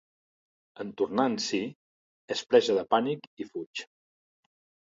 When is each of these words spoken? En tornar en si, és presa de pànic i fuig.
En 0.83 0.93
tornar 1.01 1.25
en 1.33 1.35
si, 1.49 1.59
és 2.37 2.43
presa 2.55 2.79
de 2.81 2.87
pànic 2.95 3.31
i 3.47 3.49
fuig. 3.53 3.87